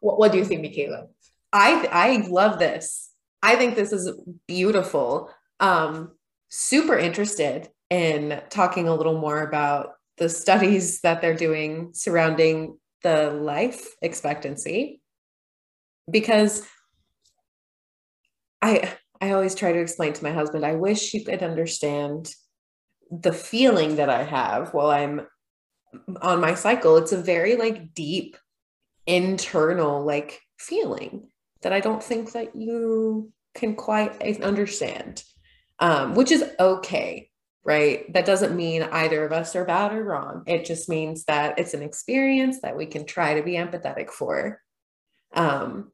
[0.00, 1.06] What, what do you think, Michaela?
[1.54, 3.10] I I love this.
[3.42, 4.10] I think this is
[4.46, 5.30] beautiful.
[5.58, 6.12] Um,
[6.50, 13.30] super interested in talking a little more about the studies that they're doing surrounding the
[13.30, 15.00] life expectancy.
[16.10, 16.66] Because
[18.64, 22.32] i i always try to explain to my husband i wish you could understand
[23.10, 25.26] the feeling that i have while i'm
[26.22, 26.96] on my cycle.
[26.96, 28.36] It's a very like deep
[29.06, 31.28] internal like feeling
[31.62, 35.22] that i don't think that you can quite understand
[35.78, 37.30] um, which is okay
[37.64, 38.12] right?
[38.12, 40.42] That doesn't mean either of us are bad or wrong.
[40.46, 44.60] It just means that it's an experience that we can try to be empathetic for.
[45.32, 45.90] Um,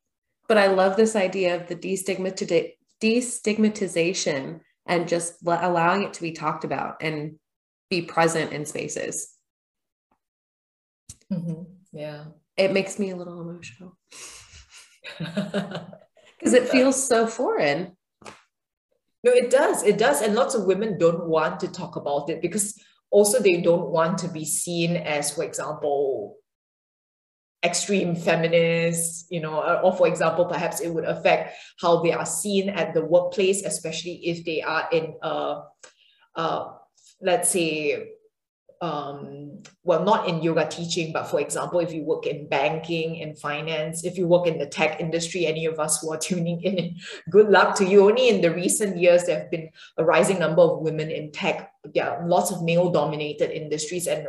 [0.49, 6.33] but I love this idea of the destigmatiz- destigmatization and just allowing it to be
[6.33, 7.37] talked about and
[7.89, 9.33] be present in spaces.
[11.33, 11.63] Mm-hmm.
[11.93, 12.25] Yeah.
[12.57, 13.97] It makes me a little emotional
[15.19, 17.97] because it feels so foreign
[19.23, 19.83] No, it does.
[19.83, 20.23] It does.
[20.23, 22.79] And lots of women don't want to talk about it because
[23.11, 26.37] also they don't want to be seen as, for example,
[27.63, 32.71] extreme feminists, you know, or for example, perhaps it would affect how they are seen
[32.71, 35.63] at the workplace, especially if they are in a,
[36.37, 36.73] uh,
[37.21, 38.09] let's say,
[38.83, 43.35] um, well, not in yoga teaching, but for example, if you work in banking, in
[43.35, 46.97] finance, if you work in the tech industry, any of us who are tuning in,
[47.29, 48.09] good luck to you.
[48.09, 49.69] Only in the recent years, there have been
[49.99, 51.73] a rising number of women in tech.
[52.01, 54.27] Are lots of male dominated industries, and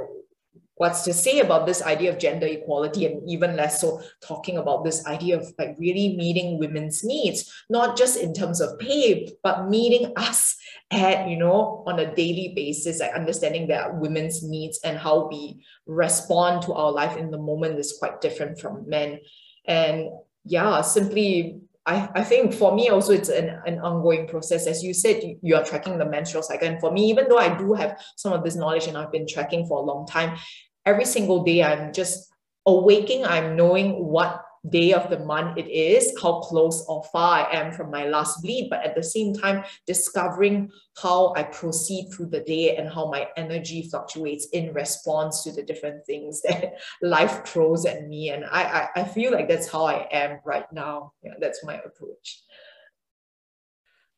[0.82, 4.84] what's to say about this idea of gender equality and even less so talking about
[4.84, 9.69] this idea of like really meeting women's needs not just in terms of pay but
[9.69, 10.57] meeting us
[10.89, 15.63] at you know on a daily basis like understanding that women's needs and how we
[15.86, 19.19] respond to our life in the moment is quite different from men
[19.67, 20.09] and
[20.45, 24.67] yeah simply I, I think for me also it's an, an ongoing process.
[24.67, 26.67] As you said, you, you are tracking the menstrual cycle.
[26.67, 29.25] And for me, even though I do have some of this knowledge and I've been
[29.27, 30.38] tracking for a long time,
[30.86, 32.32] every single day I'm just
[32.65, 37.55] awaking, I'm knowing what day of the month it is, how close or far I
[37.55, 40.69] am from my last bleed, but at the same time, discovering
[41.01, 45.63] how I proceed through the day and how my energy fluctuates in response to the
[45.63, 48.29] different things that life throws at me.
[48.29, 51.13] And I, I, I feel like that's how I am right now.
[51.23, 52.43] Yeah, that's my approach.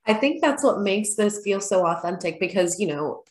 [0.06, 3.24] I think that's what makes this feel so authentic because, you know,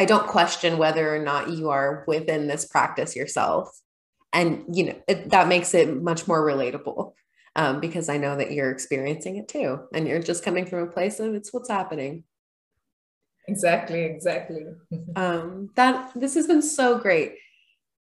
[0.00, 3.68] I don't question whether or not you are within this practice yourself.
[4.32, 7.12] And, you know, it, that makes it much more relatable
[7.54, 9.78] um, because I know that you're experiencing it too.
[9.92, 12.24] And you're just coming from a place of it's what's happening.
[13.46, 14.64] Exactly, exactly.
[15.16, 17.34] um, that this has been so great.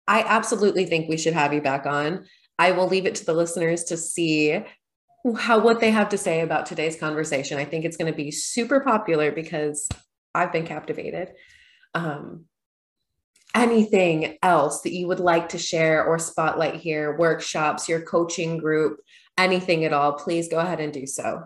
[0.07, 2.25] I absolutely think we should have you back on.
[2.57, 4.63] I will leave it to the listeners to see
[5.37, 7.59] how what they have to say about today's conversation.
[7.59, 9.87] I think it's going to be super popular because
[10.33, 11.33] I've been captivated
[11.93, 12.45] um,
[13.55, 18.99] anything else that you would like to share or spotlight here, workshops, your coaching group,
[19.37, 21.43] anything at all, please go ahead and do so.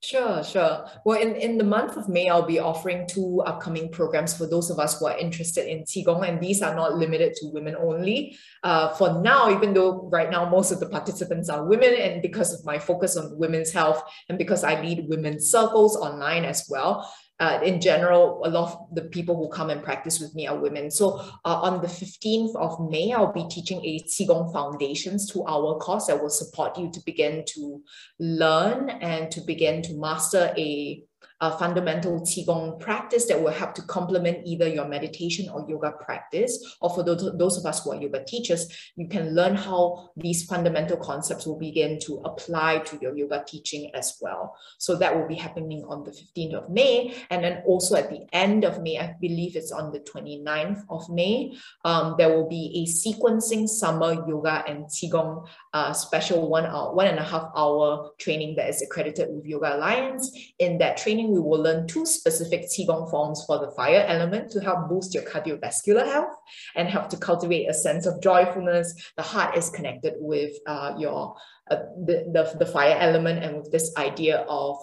[0.00, 0.86] Sure, sure.
[1.04, 4.70] Well, in, in the month of May, I'll be offering two upcoming programs for those
[4.70, 8.38] of us who are interested in Qigong, and these are not limited to women only.
[8.62, 12.54] Uh, for now, even though right now most of the participants are women, and because
[12.54, 17.12] of my focus on women's health, and because I lead women's circles online as well,
[17.40, 20.58] uh, in general, a lot of the people who come and practice with me are
[20.58, 20.90] women.
[20.90, 25.78] So uh, on the 15th of May, I'll be teaching a Qigong Foundations to our
[25.78, 27.82] course that will support you to begin to
[28.18, 31.04] learn and to begin to master a
[31.40, 36.76] a fundamental Qigong practice that will help to complement either your meditation or yoga practice.
[36.80, 40.44] Or for those, those of us who are yoga teachers, you can learn how these
[40.44, 44.56] fundamental concepts will begin to apply to your yoga teaching as well.
[44.78, 47.14] So that will be happening on the 15th of May.
[47.30, 51.08] And then also at the end of May, I believe it's on the 29th of
[51.08, 56.94] May, um, there will be a sequencing summer yoga and Qigong uh, special one hour,
[56.94, 60.36] one and a half hour training that is accredited with Yoga Alliance.
[60.58, 64.60] In that training, we will learn two specific Qigong forms for the fire element to
[64.60, 66.34] help boost your cardiovascular health
[66.76, 68.94] and help to cultivate a sense of joyfulness.
[69.16, 71.36] The heart is connected with uh, your
[71.70, 74.78] uh, the, the, the fire element and with this idea of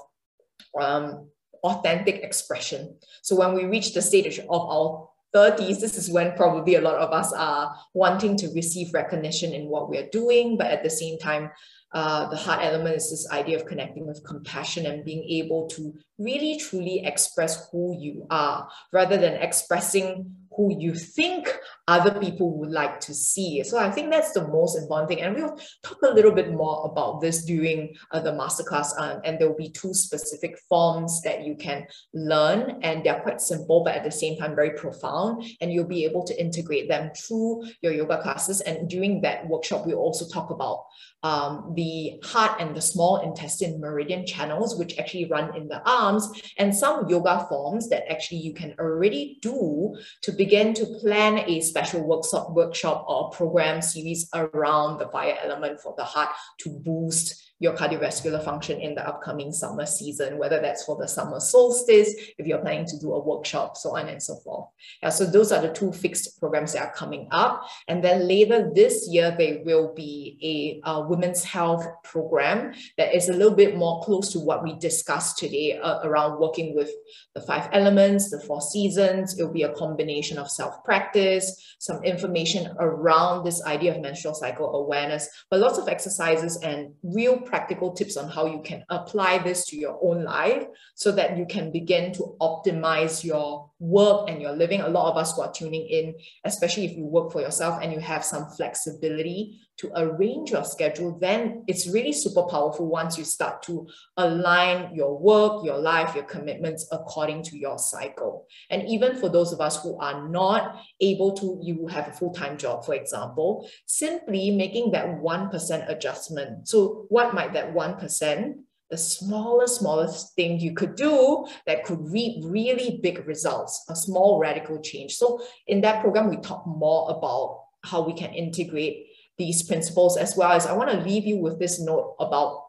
[0.79, 1.29] um,
[1.63, 2.97] authentic expression.
[3.23, 6.95] So when we reach the stage of our 30s, this is when probably a lot
[6.95, 11.17] of us are wanting to receive recognition in what we're doing, but at the same
[11.17, 11.51] time,
[11.93, 15.93] uh, the heart element is this idea of connecting with compassion and being able to
[16.17, 22.71] really truly express who you are rather than expressing who you think other people would
[22.71, 23.63] like to see.
[23.63, 25.21] So I think that's the most important thing.
[25.21, 28.89] And we'll talk a little bit more about this during uh, the masterclass.
[28.99, 32.79] Um, and there will be two specific forms that you can learn.
[32.81, 35.43] And they're quite simple, but at the same time, very profound.
[35.61, 38.61] And you'll be able to integrate them through your yoga classes.
[38.61, 40.85] And during that workshop, we'll also talk about
[41.23, 46.29] um, the heart and the small intestine meridian channels, which actually run in the arms,
[46.59, 51.61] and some yoga forms that actually you can already do to begin to plan a
[51.61, 56.29] special workshop, workshop or program series around the fire element for the heart
[56.59, 61.39] to boost your cardiovascular function in the upcoming summer season, whether that's for the summer
[61.39, 64.67] solstice, if you're planning to do a workshop, so on and so forth.
[65.01, 67.65] Yeah, so those are the two fixed programs that are coming up.
[67.87, 73.33] And then later this year, there will be a, women's health program that is a
[73.33, 76.89] little bit more close to what we discussed today uh, around working with
[77.35, 79.37] the five elements, the four seasons.
[79.37, 85.29] It'll be a combination of self-practice, some information around this idea of menstrual cycle awareness,
[85.49, 89.77] but lots of exercises and real practical tips on how you can apply this to
[89.77, 90.65] your own life
[90.95, 94.81] so that you can begin to optimize your work and your living.
[94.81, 96.15] A lot of us who are tuning in,
[96.45, 101.17] especially if you work for yourself and you have some flexibility to arrange your schedule,
[101.19, 106.23] then it's really super powerful once you start to align your work, your life, your
[106.23, 108.47] commitments according to your cycle.
[108.69, 112.33] And even for those of us who are not able to, you have a full
[112.33, 116.67] time job, for example, simply making that 1% adjustment.
[116.69, 118.55] So, what might that 1%?
[118.95, 124.39] The smallest, smallest thing you could do that could reap really big results, a small
[124.39, 125.15] radical change.
[125.15, 130.37] So in that program, we talk more about how we can integrate these principles as
[130.37, 132.63] well as I want to leave you with this note about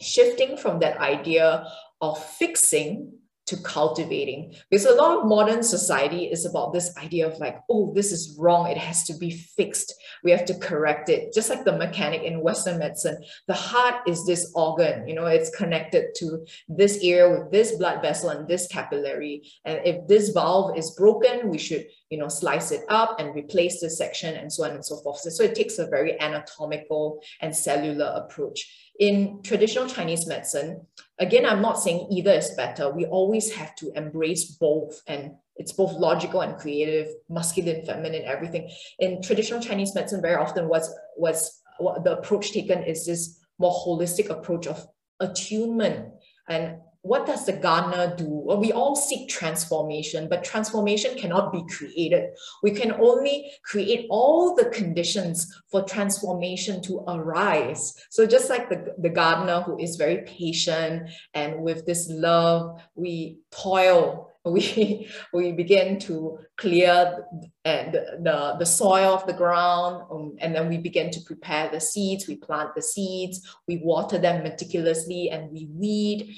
[0.00, 1.66] shifting from that idea
[2.00, 3.12] of fixing
[3.46, 4.54] to cultivating.
[4.70, 8.36] Because a lot of modern society is about this idea of like oh this is
[8.38, 8.66] wrong.
[8.70, 9.94] It has to be fixed.
[10.22, 11.34] We have to correct it.
[11.34, 15.50] Just like the mechanic in western medicine the heart is this organ you know it's
[15.50, 19.42] connected to this ear with this blood vessel and this capillary.
[19.64, 23.80] And if this valve is broken we should you know slice it up and replace
[23.80, 27.54] this section and so on and so forth so it takes a very anatomical and
[27.54, 28.58] cellular approach
[29.00, 30.86] in traditional Chinese medicine,
[31.18, 32.90] again, I'm not saying either is better.
[32.90, 38.70] We always have to embrace both, and it's both logical and creative, masculine, feminine, everything.
[39.00, 43.72] In traditional Chinese medicine, very often what's what's what the approach taken is this more
[43.72, 44.86] holistic approach of
[45.18, 46.12] attunement
[46.48, 48.26] and what does the gardener do?
[48.26, 52.30] Well, we all seek transformation, but transformation cannot be created.
[52.62, 57.94] We can only create all the conditions for transformation to arise.
[58.08, 63.36] So just like the, the gardener who is very patient and with this love, we
[63.50, 67.24] toil we we begin to clear
[67.64, 71.80] the, the, the soil of the ground um, and then we begin to prepare the
[71.80, 76.34] seeds we plant the seeds we water them meticulously and we weed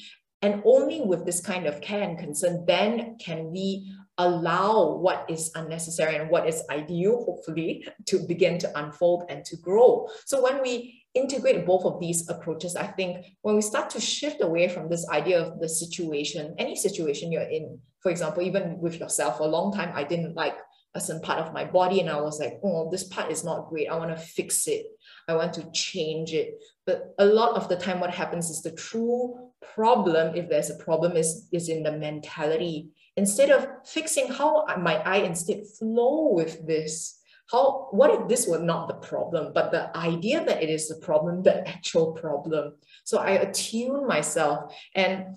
[0.46, 5.50] and only with this kind of care and concern, then can we allow what is
[5.56, 10.08] unnecessary and what is ideal, hopefully, to begin to unfold and to grow.
[10.24, 14.40] So when we integrate both of these approaches, I think when we start to shift
[14.40, 19.00] away from this idea of the situation, any situation you're in, for example, even with
[19.00, 20.56] yourself, for a long time, I didn't like
[20.94, 23.68] a certain part of my body and I was like, oh, this part is not
[23.68, 23.88] great.
[23.88, 24.86] I want to fix it.
[25.28, 26.54] I want to change it.
[26.86, 30.76] But a lot of the time, what happens is the true problem, if there's a
[30.76, 32.88] problem, is, is in the mentality.
[33.16, 37.20] Instead of fixing how might I instead flow with this?
[37.50, 40.96] How what if this were not the problem, but the idea that it is the
[40.96, 42.74] problem, the actual problem?
[43.04, 45.36] So I attune myself and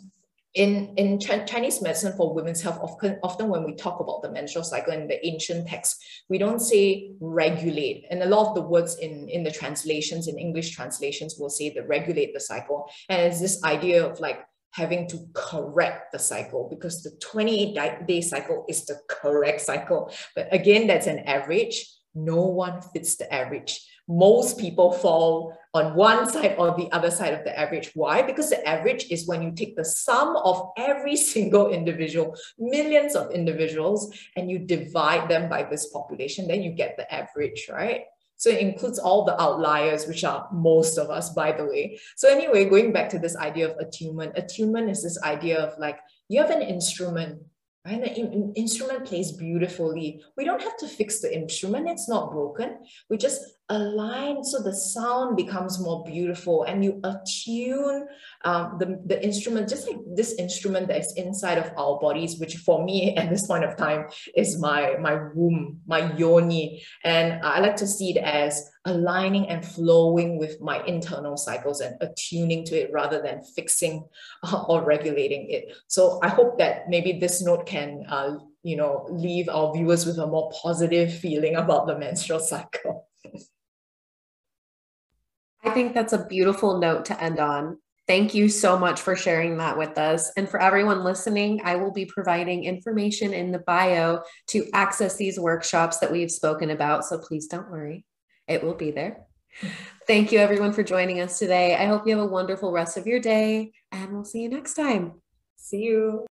[0.55, 4.31] in, in Ch Chinese medicine for women's health, often, often when we talk about the
[4.31, 8.05] menstrual cycle in the ancient texts, we don't say regulate.
[8.09, 11.69] And a lot of the words in, in the translations, in English translations, will say
[11.69, 12.89] the regulate the cycle.
[13.09, 14.39] And it's this idea of like
[14.71, 20.11] having to correct the cycle because the 28 day cycle is the correct cycle.
[20.35, 21.85] But again, that's an average.
[22.15, 27.33] No one fits the average most people fall on one side or the other side
[27.33, 27.91] of the average.
[27.93, 28.23] Why?
[28.23, 33.31] Because the average is when you take the sum of every single individual, millions of
[33.31, 38.01] individuals, and you divide them by this population, then you get the average, right?
[38.37, 41.99] So it includes all the outliers, which are most of us, by the way.
[42.15, 45.99] So anyway, going back to this idea of attunement, attunement is this idea of like,
[46.29, 47.41] you have an instrument,
[47.85, 48.01] right?
[48.01, 50.23] The in instrument plays beautifully.
[50.37, 51.89] We don't have to fix the instrument.
[51.89, 52.77] It's not broken.
[53.09, 58.07] We just align so the sound becomes more beautiful and you attune
[58.43, 62.57] um, the, the instrument, just like this instrument that is inside of our bodies, which
[62.57, 66.83] for me at this point of time is my, my womb, my yoni.
[67.03, 71.95] And I like to see it as aligning and flowing with my internal cycles and
[72.01, 74.07] attuning to it rather than fixing
[74.67, 75.75] or regulating it.
[75.87, 80.17] So I hope that maybe this note can uh, you know, leave our viewers with
[80.17, 83.07] a more positive feeling about the menstrual cycle.
[85.63, 87.77] I think that's a beautiful note to end on.
[88.07, 90.31] Thank you so much for sharing that with us.
[90.35, 95.39] And for everyone listening, I will be providing information in the bio to access these
[95.39, 97.05] workshops that we've spoken about.
[97.05, 98.05] So please don't worry,
[98.47, 99.27] it will be there.
[100.07, 101.75] Thank you, everyone, for joining us today.
[101.75, 104.73] I hope you have a wonderful rest of your day, and we'll see you next
[104.73, 105.21] time.
[105.57, 106.25] See you.